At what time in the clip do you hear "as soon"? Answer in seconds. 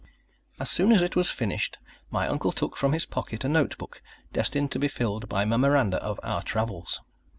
0.59-0.91